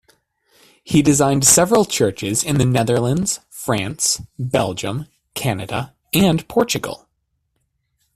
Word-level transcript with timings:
He 0.83 1.03
designed 1.03 1.45
several 1.45 1.85
churches 1.85 2.43
in 2.43 2.57
the 2.57 2.65
Netherlands, 2.65 3.39
France, 3.51 4.19
Belgium, 4.39 5.05
Canada 5.35 5.93
and 6.11 6.47
Portugal. 6.47 7.07